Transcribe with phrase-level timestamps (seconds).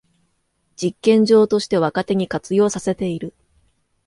[0.77, 3.35] 実験場として若手に活用させている